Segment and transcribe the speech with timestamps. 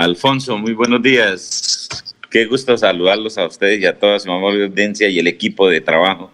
[0.00, 1.86] Alfonso, muy buenos días.
[2.30, 5.82] Qué gusto saludarlos a ustedes y a toda su amable audiencia y el equipo de
[5.82, 6.30] trabajo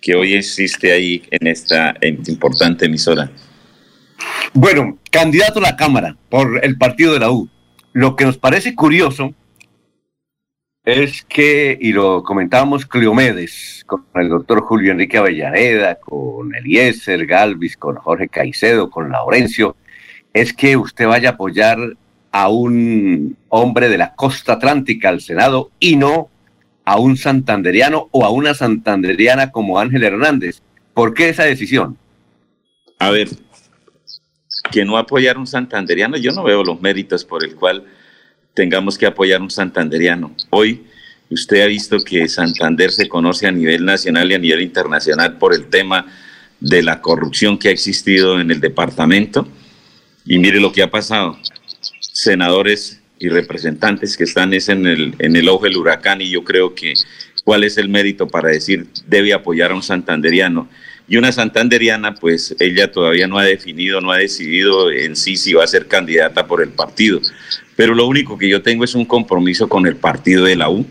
[0.00, 3.30] que hoy existe ahí en esta importante emisora.
[4.52, 7.48] Bueno, candidato a la Cámara por el partido de la U.
[7.92, 9.32] Lo que nos parece curioso
[10.84, 17.76] es que, y lo comentábamos Cleomedes, con el doctor Julio Enrique Avellaneda, con Eliezer Galvis,
[17.76, 19.76] con Jorge Caicedo, con Laurencio,
[20.32, 21.78] es que usted vaya a apoyar
[22.32, 26.30] a un hombre de la costa atlántica al Senado y no
[26.84, 30.60] a un santanderiano o a una santanderiana como Ángel Hernández.
[30.94, 31.98] ¿Por qué esa decisión?
[32.98, 33.28] A ver,
[34.70, 37.84] que no apoyar un santanderiano, yo no veo los méritos por el cual
[38.54, 40.34] tengamos que apoyar un santanderiano.
[40.50, 40.86] Hoy
[41.30, 45.54] usted ha visto que Santander se conoce a nivel nacional y a nivel internacional por
[45.54, 46.06] el tema
[46.60, 49.46] de la corrupción que ha existido en el departamento.
[50.24, 51.38] Y mire lo que ha pasado.
[52.16, 56.74] Senadores y representantes que están en, el, en el ojo del huracán y yo creo
[56.74, 56.94] que
[57.44, 60.66] cuál es el mérito para decir debe apoyar a un santanderiano.
[61.06, 65.52] Y una santanderiana, pues ella todavía no ha definido, no ha decidido en sí si
[65.52, 67.20] va a ser candidata por el partido.
[67.76, 70.86] Pero lo único que yo tengo es un compromiso con el partido de la U.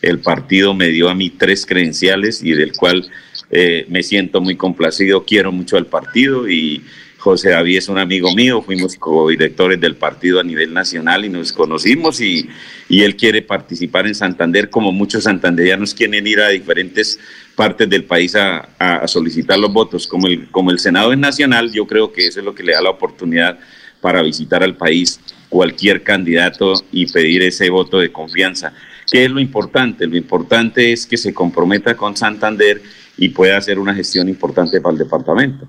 [0.00, 3.10] El partido me dio a mí tres credenciales y del cual
[3.50, 6.84] eh, me siento muy complacido, quiero mucho al partido y
[7.22, 11.52] José David es un amigo mío, fuimos co-directores del partido a nivel nacional y nos
[11.52, 12.48] conocimos y,
[12.90, 17.20] él quiere participar en Santander como muchos santanderianos quieren ir a diferentes
[17.54, 20.08] partes del país a, a, solicitar los votos.
[20.08, 22.72] Como el, como el Senado es nacional, yo creo que eso es lo que le
[22.72, 23.56] da la oportunidad
[24.00, 28.74] para visitar al país cualquier candidato y pedir ese voto de confianza.
[29.10, 30.08] ¿Qué es lo importante?
[30.08, 32.82] Lo importante es que se comprometa con Santander
[33.16, 35.68] y pueda hacer una gestión importante para el departamento.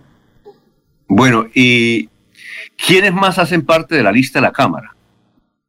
[1.15, 2.09] Bueno, ¿y
[2.75, 4.95] quiénes más hacen parte de la lista de la Cámara?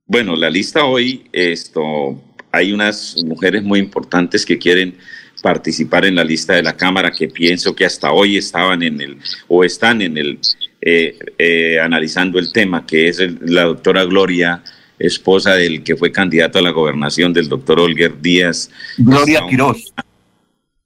[0.06, 2.18] Bueno, la lista hoy, esto,
[2.50, 4.96] hay unas mujeres muy importantes que quieren
[5.42, 9.18] participar en la lista de la Cámara que pienso que hasta hoy estaban en el,
[9.46, 10.38] o están en el,
[10.80, 14.62] eh, eh, analizando el tema, que es la doctora Gloria,
[14.98, 18.70] esposa del que fue candidato a la gobernación del doctor Olger Díaz.
[18.96, 19.92] Gloria Quiroz.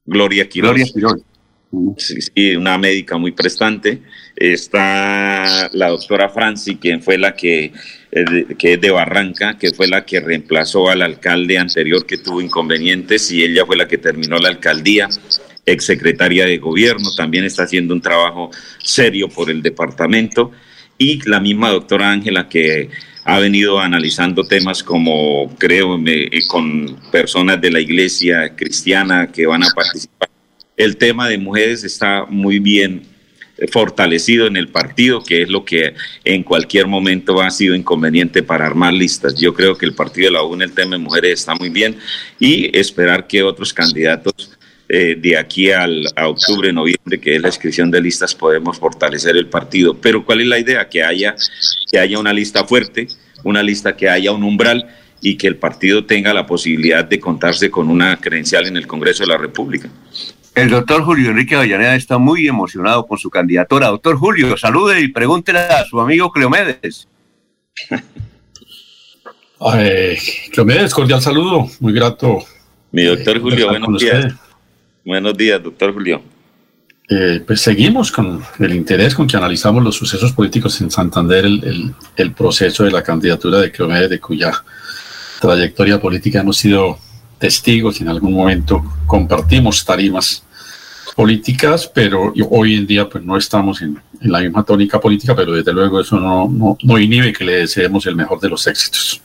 [0.05, 0.71] Gloria Quiroz.
[0.71, 1.28] Gloria Quiroz.
[1.99, 4.03] Sí, una médica muy prestante.
[4.35, 7.73] Está la doctora Franci, quien fue la que,
[8.11, 12.41] eh, que es de Barranca, que fue la que reemplazó al alcalde anterior que tuvo
[12.41, 15.09] inconvenientes y ella fue la que terminó la alcaldía,
[15.67, 20.53] exsecretaria de gobierno, también está haciendo un trabajo serio por el departamento.
[20.97, 22.89] Y la misma doctora Ángela que
[23.25, 26.01] ha venido analizando temas como, creo,
[26.49, 30.31] con personas de la iglesia cristiana que van a participar
[30.79, 33.03] el tema de mujeres está muy bien
[33.73, 35.95] fortalecido en el partido, que es lo que
[36.25, 39.35] en cualquier momento ha sido inconveniente para armar listas.
[39.35, 41.69] Yo creo que el partido de la U en el tema de mujeres está muy
[41.69, 41.97] bien
[42.39, 44.53] y esperar que otros candidatos
[44.89, 49.37] eh, de aquí al, a octubre, noviembre, que es la inscripción de listas, podemos fortalecer
[49.37, 49.95] el partido.
[49.95, 50.89] Pero ¿cuál es la idea?
[50.89, 51.35] Que haya,
[51.91, 53.09] que haya una lista fuerte,
[53.43, 54.89] una lista que haya un umbral
[55.21, 59.25] y que el partido tenga la posibilidad de contarse con una credencial en el Congreso
[59.25, 59.91] de la República.
[60.59, 63.87] El doctor Julio Enrique Avellaneda está muy emocionado con su candidatura.
[63.87, 67.07] Doctor Julio, salude y pregúntele a su amigo Cleomedes.
[70.53, 72.39] Cleomedes, cordial saludo, muy grato.
[72.91, 74.35] Mi doctor eh, Julio, buenos días.
[75.05, 76.23] Buenos días, doctor Julio.
[77.09, 81.95] Eh, pues seguimos con el interés con que analizamos los sucesos políticos en Santander, el,
[82.17, 84.53] el proceso de la candidatura de Cleomedes, de cuya
[85.41, 86.99] trayectoria política hemos sido
[87.39, 90.43] testigos y en algún momento compartimos tarimas
[91.19, 95.73] políticas, pero hoy en día pues no estamos en, la misma tónica política, pero desde
[95.73, 99.21] luego eso no, no, inhibe que le deseemos el mejor de los éxitos.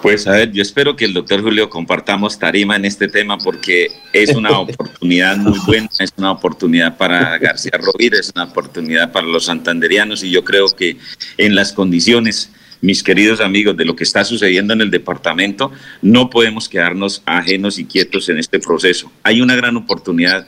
[0.00, 3.90] Pues a ver, yo espero que el doctor Julio compartamos tarima en este tema porque
[4.12, 9.26] es una oportunidad muy buena, es una oportunidad para García Rovira, es una oportunidad para
[9.26, 10.96] los santanderianos y yo creo que
[11.38, 15.72] en las condiciones mis queridos amigos, de lo que está sucediendo en el departamento,
[16.02, 19.10] no podemos quedarnos ajenos y quietos en este proceso.
[19.22, 20.46] Hay una gran oportunidad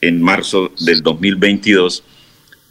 [0.00, 2.02] en marzo del 2022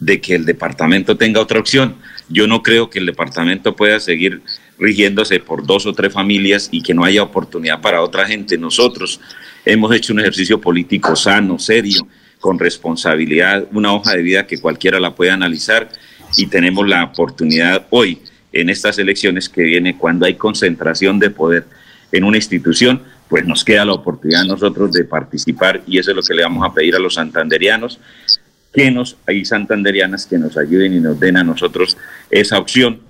[0.00, 1.96] de que el departamento tenga otra opción.
[2.28, 4.42] Yo no creo que el departamento pueda seguir
[4.78, 8.56] rigiéndose por dos o tres familias y que no haya oportunidad para otra gente.
[8.58, 9.20] Nosotros
[9.64, 12.06] hemos hecho un ejercicio político sano, serio,
[12.38, 15.88] con responsabilidad, una hoja de vida que cualquiera la puede analizar
[16.36, 18.20] y tenemos la oportunidad hoy
[18.60, 21.64] en estas elecciones que viene, cuando hay concentración de poder
[22.12, 26.22] en una institución, pues nos queda la oportunidad nosotros de participar y eso es lo
[26.22, 28.00] que le vamos a pedir a los santanderianos,
[28.72, 31.96] que nos, hay santanderianas que nos ayuden y nos den a nosotros
[32.30, 33.00] esa opción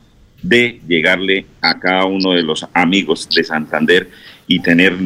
[0.43, 4.09] de llegarle a cada uno de los amigos de Santander
[4.47, 4.97] y tener,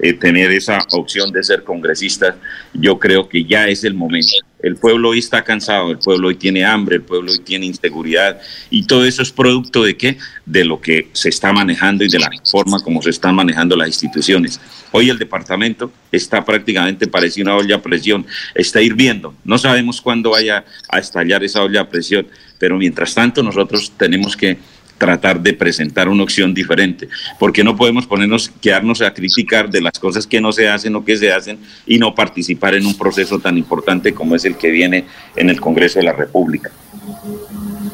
[0.00, 2.36] eh, tener esa opción de ser congresista,
[2.72, 4.32] yo creo que ya es el momento.
[4.60, 8.40] El pueblo hoy está cansado, el pueblo hoy tiene hambre, el pueblo hoy tiene inseguridad
[8.70, 10.18] y todo eso es producto de qué?
[10.46, 13.88] De lo que se está manejando y de la forma como se están manejando las
[13.88, 14.60] instituciones.
[14.90, 19.34] Hoy el departamento está prácticamente parecido a una olla a presión, está hirviendo.
[19.44, 22.26] No sabemos cuándo vaya a estallar esa olla a presión,
[22.58, 24.58] pero mientras tanto nosotros tenemos que
[24.98, 27.08] tratar de presentar una opción diferente,
[27.38, 31.04] porque no podemos ponernos, quedarnos a criticar de las cosas que no se hacen o
[31.04, 34.70] que se hacen y no participar en un proceso tan importante como es el que
[34.70, 35.04] viene
[35.36, 36.70] en el Congreso de la República.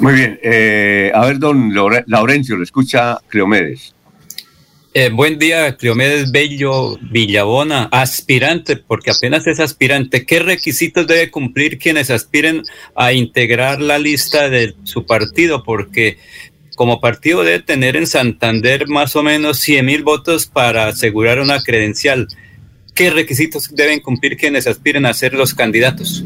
[0.00, 1.72] Muy bien, eh, a ver, don
[2.06, 3.94] Laurencio, lo escucha Cleomedes.
[4.96, 10.24] Eh, buen día, Cleomedes Bello Villabona, aspirante, porque apenas es aspirante.
[10.24, 12.62] ¿Qué requisitos debe cumplir quienes aspiren
[12.94, 15.64] a integrar la lista de su partido?
[15.64, 16.18] Porque
[16.74, 21.62] como partido debe tener en Santander más o menos 100 mil votos para asegurar una
[21.62, 22.28] credencial.
[22.94, 26.24] ¿Qué requisitos deben cumplir quienes aspiren a ser los candidatos?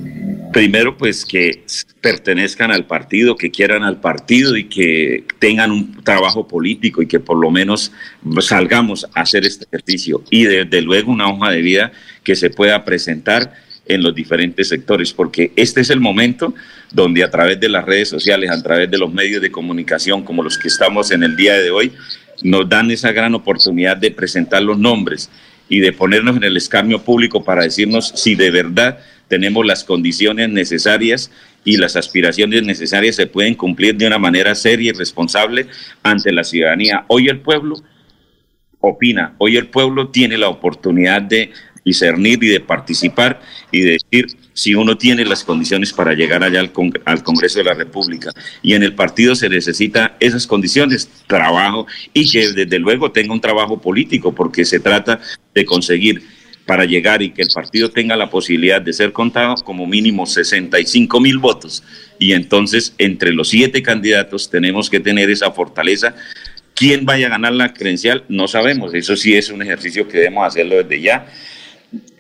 [0.52, 1.62] Primero, pues que
[2.00, 7.20] pertenezcan al partido, que quieran al partido y que tengan un trabajo político y que
[7.20, 7.92] por lo menos
[8.40, 10.22] salgamos a hacer este ejercicio.
[10.30, 11.92] Y desde luego una hoja de vida
[12.22, 13.52] que se pueda presentar
[13.88, 16.54] en los diferentes sectores, porque este es el momento
[16.92, 20.42] donde a través de las redes sociales, a través de los medios de comunicación como
[20.42, 21.92] los que estamos en el día de hoy,
[22.42, 25.30] nos dan esa gran oportunidad de presentar los nombres
[25.68, 28.98] y de ponernos en el escarnio público para decirnos si de verdad
[29.28, 31.30] tenemos las condiciones necesarias
[31.64, 35.66] y las aspiraciones necesarias se pueden cumplir de una manera seria y responsable
[36.02, 37.04] ante la ciudadanía.
[37.08, 37.76] Hoy el pueblo
[38.80, 41.50] opina, hoy el pueblo tiene la oportunidad de
[41.88, 43.40] discernir y de participar
[43.72, 46.72] y de decir si uno tiene las condiciones para llegar allá al,
[47.04, 48.30] al, Congreso de la República.
[48.62, 53.40] Y en el partido se necesita esas condiciones, trabajo y que desde luego tenga un
[53.40, 55.20] trabajo político, porque se trata
[55.54, 56.22] de conseguir
[56.66, 61.20] para llegar y que el partido tenga la posibilidad de ser contado como mínimo 65
[61.20, 61.82] mil votos.
[62.18, 66.14] Y entonces entre los siete candidatos tenemos que tener esa fortaleza
[66.78, 68.22] ¿Quién vaya a ganar la credencial?
[68.28, 68.94] No sabemos.
[68.94, 71.26] Eso sí es un ejercicio que debemos hacerlo desde ya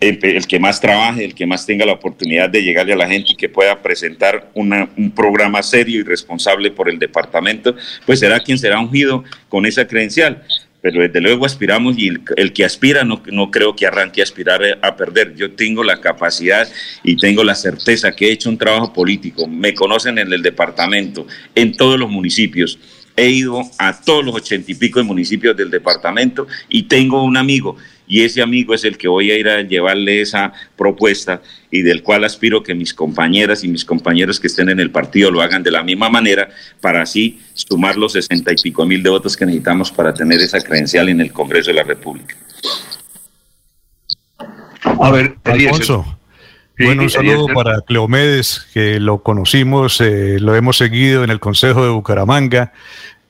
[0.00, 3.32] el, que más trabaje, el que más tenga la oportunidad de llegarle a la gente
[3.32, 7.76] y que pueda presentar un programa serio y responsable por el departamento,
[8.06, 10.42] pues será quien será ungido con esa credencial.
[10.80, 14.62] Pero desde luego aspiramos y el, que aspira no, no creo que arranque a aspirar
[14.80, 15.34] a perder.
[15.34, 16.68] Yo tengo la capacidad
[17.02, 19.48] y tengo la certeza que he hecho un trabajo político.
[19.48, 21.26] Me conocen en el departamento,
[21.56, 22.78] en todos los municipios
[23.18, 27.36] he ido a todos los ochenta y pico de municipios del departamento y tengo un
[27.36, 27.76] amigo
[28.08, 32.02] y ese amigo es el que voy a ir a llevarle esa propuesta y del
[32.02, 35.62] cual aspiro que mis compañeras y mis compañeros que estén en el partido lo hagan
[35.62, 36.48] de la misma manera
[36.80, 40.60] para así sumar los sesenta y pico mil de votos que necesitamos para tener esa
[40.60, 42.34] credencial en el Congreso de la República.
[44.82, 46.18] A ver, Alfonso.
[46.78, 51.84] bueno, un saludo para Cleomedes, que lo conocimos, eh, lo hemos seguido en el Consejo
[51.84, 52.72] de Bucaramanga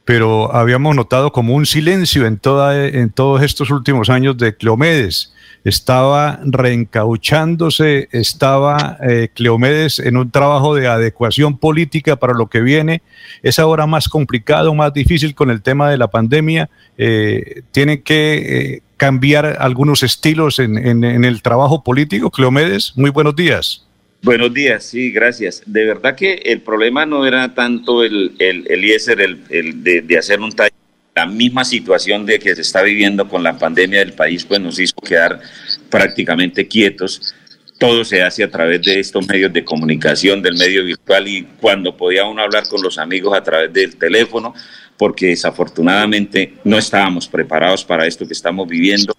[0.08, 2.72] pero habíamos notado como un silencio en, toda,
[3.12, 5.34] todos estos últimos años de Cleomedes.
[5.64, 13.02] Estaba reencauchándose, estaba eh, Cleomedes en un trabajo de adecuación política para lo que viene.
[13.42, 16.70] Es ahora más complicado, más difícil con el tema de la pandemia.
[16.96, 22.30] Eh, tiene que eh, cambiar algunos estilos en el trabajo político.
[22.30, 23.87] Cleomedes, muy buenos días.
[24.20, 25.62] Buenos días, sí, gracias.
[25.64, 30.40] De verdad que el problema no era tanto el, el, el IESER, el, de, hacer
[30.40, 30.72] un taller.
[31.14, 34.78] La misma situación de que se está viviendo con la pandemia del país, pues nos
[34.78, 35.40] hizo quedar
[35.88, 37.34] prácticamente quietos.
[37.78, 41.96] Todo se hace a través de estos medios de comunicación, del medio virtual y cuando
[41.96, 44.54] podía uno hablar con los amigos a través del teléfono,
[44.96, 49.14] porque desafortunadamente no estábamos preparados para esto que estamos viviendo.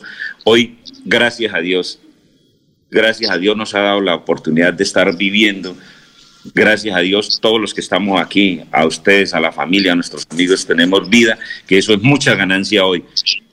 [0.46, 2.00] Hoy, gracias a Dios,
[2.91, 5.75] Gracias a Dios nos ha dado la oportunidad de estar viviendo.
[6.53, 10.25] Gracias a Dios, todos los que estamos aquí, a ustedes, a la familia, a nuestros
[10.31, 13.03] amigos, tenemos vida, que eso es mucha ganancia hoy.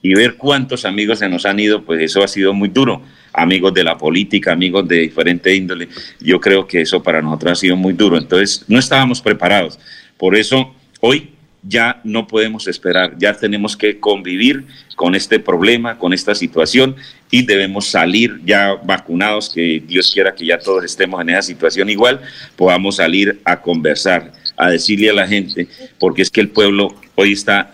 [0.01, 3.01] Y ver cuántos amigos se nos han ido, pues eso ha sido muy duro.
[3.33, 5.89] Amigos de la política, amigos de diferente índole,
[6.19, 8.17] yo creo que eso para nosotros ha sido muy duro.
[8.17, 9.77] Entonces, no estábamos preparados.
[10.17, 11.36] Por eso, hoy
[11.67, 16.95] ya no podemos esperar, ya tenemos que convivir con este problema, con esta situación
[17.29, 21.89] y debemos salir ya vacunados, que Dios quiera que ya todos estemos en esa situación
[21.89, 22.21] igual,
[22.55, 25.67] podamos salir a conversar, a decirle a la gente,
[25.99, 27.71] porque es que el pueblo hoy está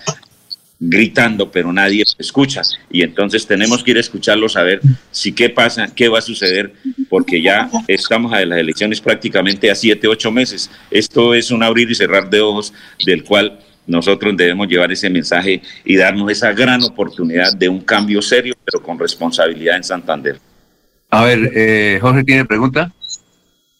[0.79, 2.62] gritando, pero nadie escucha.
[2.91, 4.81] Y entonces tenemos que ir a escucharlo, saber
[5.12, 6.73] si qué pasa, qué va a suceder,
[7.09, 10.69] porque ya estamos a las elecciones prácticamente a siete, ocho meses.
[10.91, 12.73] Esto es un abrir y cerrar de ojos
[13.05, 18.21] del cual nosotros debemos llevar ese mensaje y darnos esa gran oportunidad de un cambio
[18.21, 20.39] serio, pero con responsabilidad en Santander.
[21.09, 22.91] A ver, eh, Jorge tiene pregunta.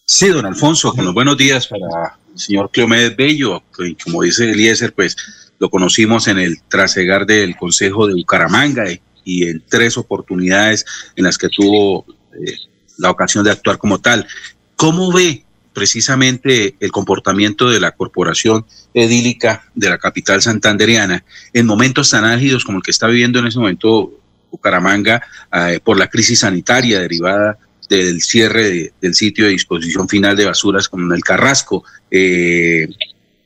[0.06, 4.94] Sí, don Alfonso, los buenos días para el señor Cleomedes Bello, que como dice Eliezer,
[4.94, 5.16] pues
[5.60, 8.84] lo conocimos en el trasegar del Consejo de Bucaramanga
[9.24, 12.58] y, en tres oportunidades en las que tuvo eh,
[12.98, 14.28] la ocasión de actuar como tal.
[14.76, 15.43] ¿Cómo ve
[15.74, 22.64] precisamente el comportamiento de la corporación edílica de la capital santanderiana en momentos tan álgidos
[22.64, 24.12] como el que está viviendo en ese momento
[24.52, 27.58] Bucaramanga eh, por la crisis sanitaria derivada
[27.90, 31.84] del cierre del sitio de disposición final de basuras como el Carrasco.
[32.12, 32.88] Eh,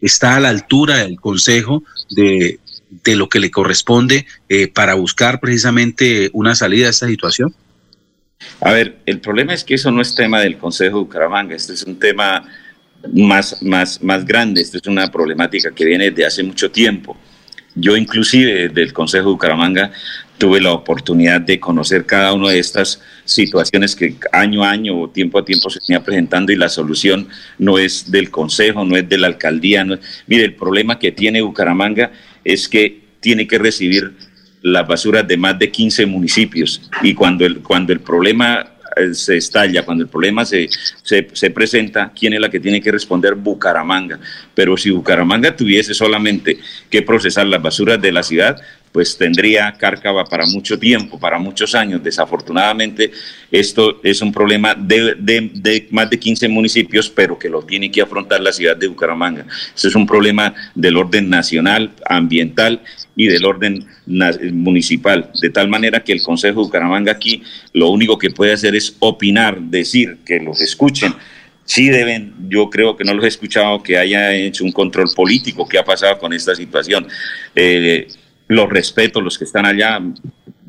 [0.02, 2.60] está a la altura del Consejo de,
[3.06, 7.56] lo que le corresponde eh, para buscar precisamente una salida a esta situación?
[8.62, 11.74] A ver, el problema es que eso no es tema del Consejo de Bucaramanga, este
[11.74, 12.44] es un tema
[13.14, 17.16] más, más, más grande, esto es una problemática que viene de hace mucho tiempo.
[17.76, 19.92] Yo inclusive del Consejo de Bucaramanga
[20.40, 25.10] tuve la oportunidad de conocer cada una de estas situaciones que año a año o
[25.10, 27.28] tiempo a tiempo se venía presentando y la solución
[27.60, 29.86] no es del Consejo, no es de la alcaldía.
[30.26, 32.12] Mire, el problema que tiene Bucaramanga
[32.44, 34.14] es que tiene que recibir
[34.72, 38.66] las basuras de más de 15 municipios y cuando el, cuando el problema
[38.98, 40.68] eh, se estalla, cuando el problema se,
[41.04, 43.36] se, se, presenta, ¿quién es la que tiene que responder?
[43.36, 44.20] Bucaramanga.
[44.54, 46.58] Pero si Bucaramanga tuviese solamente
[46.90, 48.60] que procesar las basuras de la ciudad,
[48.98, 52.02] pues tendría cárcava para mucho tiempo, para muchos años.
[52.04, 53.12] Desafortunadamente,
[53.52, 58.42] esto es un problema de, más de 15 municipios, pero que lo tiene que afrontar
[58.42, 59.46] la ciudad de Bucaramanga.
[59.76, 62.82] Este es un problema del orden nacional, ambiental
[63.16, 68.18] y del orden municipal, de tal manera que el Consejo de Bucaramanga aquí lo único
[68.18, 71.14] que puede hacer es opinar, decir, que los escuchen,
[71.66, 75.68] sí deben, yo creo que no los he escuchado que haya hecho un control político
[75.68, 77.08] que ha pasado con esta situación.
[77.54, 78.08] Eh,
[78.48, 80.02] los respeto, los que están allá.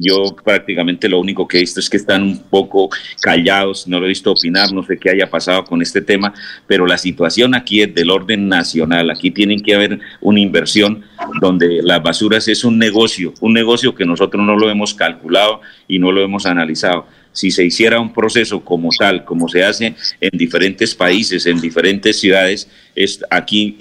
[0.01, 2.89] Yo prácticamente lo único que he visto es que están un poco
[3.21, 6.33] callados, no lo he visto opinar, no sé qué haya pasado con este tema,
[6.69, 9.11] pero la situación aquí es del orden nacional.
[9.11, 11.03] Aquí tienen que haber una inversión
[11.41, 15.99] donde las basuras es un negocio, un negocio que nosotros no lo hemos calculado y
[15.99, 20.39] no lo hemos analizado si se hiciera un proceso como tal, como se hace en
[20.39, 23.77] diferentes países, en diferentes ciudades, es, aquí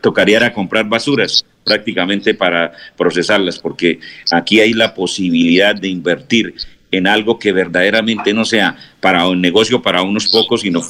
[0.00, 4.00] tocaría comprar basuras prácticamente para procesarlas, porque
[4.32, 6.54] aquí hay la posibilidad de invertir
[6.90, 10.82] en algo que verdaderamente no sea para un negocio para unos pocos, sino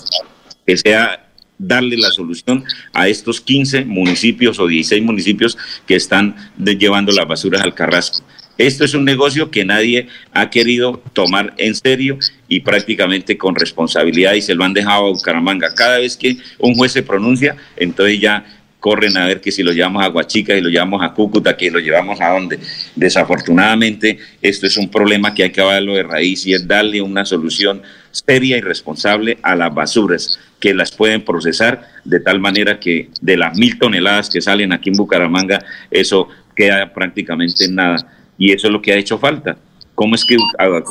[0.66, 1.24] que sea
[1.58, 7.62] darle la solución a estos 15 municipios o 16 municipios que están llevando las basuras
[7.62, 8.22] al Carrasco.
[8.58, 14.34] Esto es un negocio que nadie ha querido tomar en serio y prácticamente con responsabilidad
[14.34, 15.72] y se lo han dejado a Bucaramanga.
[15.74, 18.44] Cada vez que un juez se pronuncia, entonces ya
[18.80, 21.70] corren a ver que si lo llevamos a Huachica y lo llevamos a Cúcuta, que
[21.70, 22.58] lo llevamos a dónde.
[22.96, 27.24] Desafortunadamente, esto es un problema que hay que acabarlo de raíz y es darle una
[27.24, 33.10] solución seria y responsable a las basuras que las pueden procesar de tal manera que
[33.20, 38.52] de las mil toneladas que salen aquí en Bucaramanga, eso queda prácticamente en nada y
[38.52, 39.58] eso es lo que ha hecho falta.
[39.98, 40.36] ¿Cómo es que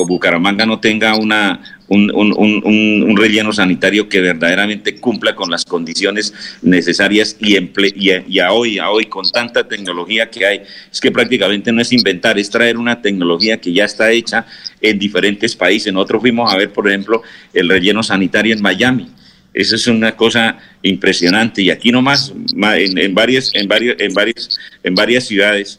[0.05, 7.55] Bucaramanga no tenga una, un, relleno sanitario que verdaderamente cumpla con las condiciones necesarias y,
[7.95, 10.61] y, a hoy, a hoy, con tanta tecnología que hay?
[10.91, 14.45] Es que prácticamente no es inventar, es traer una tecnología que ya está hecha
[14.81, 15.93] en diferentes países.
[15.93, 17.23] Nosotros fuimos a ver, por ejemplo,
[17.53, 19.07] el relleno sanitario en Miami.
[19.53, 24.59] Eso es una cosa impresionante y aquí nomás en, en varias en varios en varias
[24.83, 25.77] en varias ciudades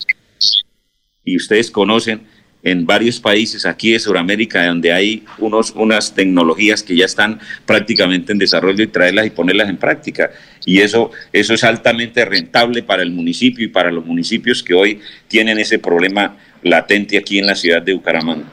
[1.32, 2.22] y ustedes conocen
[2.62, 8.32] en varios países aquí de Sudamérica donde hay unos, unas tecnologías que ya están prácticamente
[8.32, 10.30] en desarrollo y traerlas y ponerlas en práctica.
[10.64, 15.00] Y eso, eso es altamente rentable para el municipio y para los municipios que hoy
[15.28, 18.44] tienen ese problema latente aquí en la ciudad de Bucaramanga.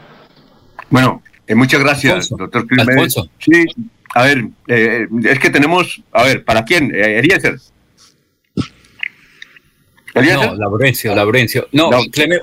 [0.90, 2.66] Bueno, eh, muchas gracias, doctor
[3.40, 3.66] Sí,
[4.14, 6.94] a ver, eh, es que tenemos, a ver, ¿para quién?
[6.94, 7.56] Eh, Eliezer.
[10.16, 11.68] No, Laurencio, Laurencio.
[11.72, 11.90] No,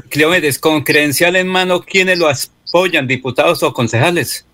[0.09, 4.47] Cleomedes, con credencial en mano, ¿quiénes lo apoyan, diputados o concejales?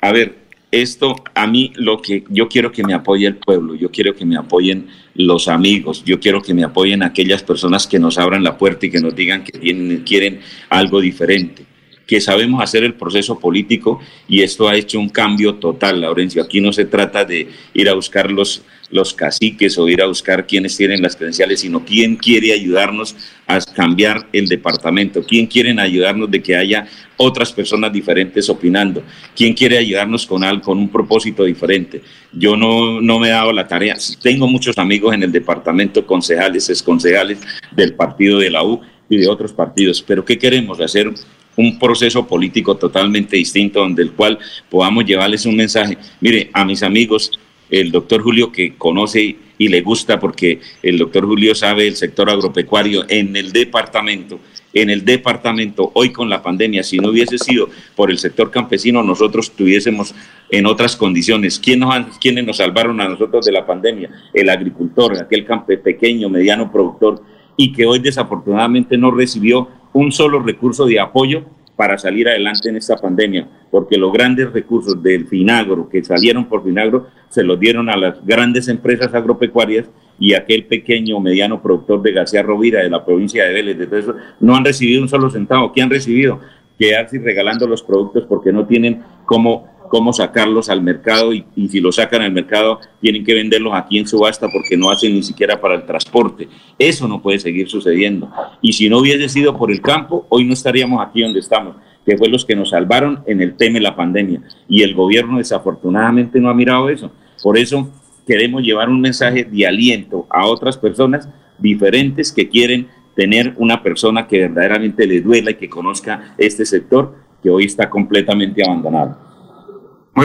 [0.00, 0.34] A ver,
[0.72, 4.24] esto a mí lo que yo quiero que me apoye el pueblo, yo quiero que
[4.24, 8.56] me apoyen los amigos, yo quiero que me apoyen aquellas personas que nos abran la
[8.58, 11.69] puerta y que nos digan que quieren algo diferente
[12.10, 16.42] que sabemos hacer el proceso político y esto ha hecho un cambio total, Laurencio.
[16.42, 20.44] Aquí no se trata de ir a buscar los, los caciques o ir a buscar
[20.44, 23.14] quienes tienen las credenciales, sino quién quiere ayudarnos
[23.46, 29.04] a cambiar el departamento, quién quiere ayudarnos de que haya otras personas diferentes opinando,
[29.36, 32.02] quién quiere ayudarnos con algo, con un propósito diferente.
[32.32, 36.68] Yo no, no me he dado la tarea, tengo muchos amigos en el departamento, concejales,
[36.70, 37.38] exconcejales
[37.70, 40.80] del partido de la U y de otros partidos, pero ¿qué queremos?
[40.80, 41.12] Hacer
[41.56, 44.38] un proceso político totalmente distinto donde el cual
[44.68, 45.98] podamos llevarles un mensaje.
[46.20, 47.38] Mire, a mis amigos,
[47.70, 52.30] el doctor Julio que conoce y le gusta porque el doctor Julio sabe el sector
[52.30, 54.40] agropecuario en el departamento,
[54.72, 59.02] en el departamento hoy con la pandemia, si no hubiese sido por el sector campesino,
[59.02, 60.14] nosotros estuviésemos
[60.50, 61.58] en otras condiciones.
[61.58, 64.10] ¿Quién nos, ¿Quiénes nos salvaron a nosotros de la pandemia?
[64.32, 67.22] El agricultor, aquel campe pequeño, mediano productor
[67.56, 71.44] y que hoy desafortunadamente no recibió un solo recurso de apoyo
[71.80, 76.62] para salir adelante en esta pandemia, porque los grandes recursos del Finagro que salieron por
[76.62, 82.02] Finagro se los dieron a las grandes empresas agropecuarias y aquel pequeño o mediano productor
[82.02, 85.72] de García Rovira de la provincia de Vélez, eso, no han recibido un solo centavo.
[85.72, 86.38] ¿Qué han recibido?
[86.78, 91.96] Quedarse regalando los productos porque no tienen cómo cómo sacarlos al mercado y, si los
[91.96, 95.74] sacan al mercado tienen que venderlos aquí en subasta porque no hacen ni siquiera para
[95.74, 96.48] el transporte.
[96.78, 98.30] Eso no puede seguir sucediendo.
[98.62, 101.74] Y si no hubiese sido por el campo, hoy no estaríamos aquí donde estamos,
[102.06, 104.40] que fue los que nos salvaron en el tema de la pandemia.
[104.68, 107.10] Y el gobierno desafortunadamente no ha mirado eso.
[107.42, 107.90] Por eso
[108.24, 111.28] queremos llevar un mensaje de aliento a otras personas
[111.58, 117.12] diferentes que quieren tener una persona que verdaderamente le duela y que conozca este sector
[117.42, 119.29] que hoy está completamente abandonado.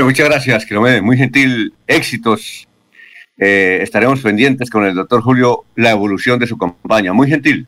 [0.04, 1.02] Muchas gracias, Quilomede.
[1.02, 1.74] Muy gentil.
[1.88, 2.68] Éxitos.
[3.38, 7.14] Eh, estaremos pendientes con el doctor Julio la evolución de su campaña.
[7.14, 7.68] Muy gentil.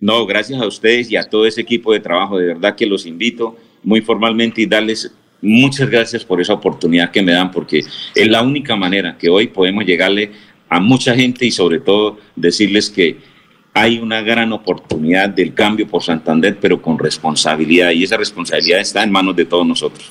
[0.00, 2.38] No, gracias a ustedes y a todo ese equipo de trabajo.
[2.38, 5.12] De verdad que los invito muy formalmente y darles
[5.42, 7.82] muchas gracias por esa oportunidad que me dan, porque
[8.14, 10.32] es la única manera que hoy podemos llegarle
[10.68, 13.18] a mucha gente y sobre todo decirles que
[13.72, 19.02] hay una gran oportunidad del cambio por Santander, pero con responsabilidad y esa responsabilidad está
[19.02, 20.04] en manos de todos nosotros.